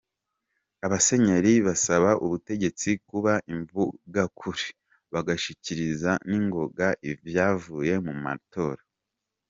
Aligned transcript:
Abasenyeri 0.85 1.53
basaba 1.67 2.09
ubutegetsi 2.25 2.89
kuba 3.09 3.33
imvugakuri 3.53 4.67
bagashikiriza 5.13 6.11
ningoga 6.29 6.87
ivyavuye 7.11 7.93
mu 8.07 8.13
matora. 8.25 8.81